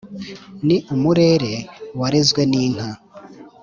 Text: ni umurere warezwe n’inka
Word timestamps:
ni 0.65 0.77
umurere 0.93 1.53
warezwe 1.99 2.41
n’inka 2.51 2.89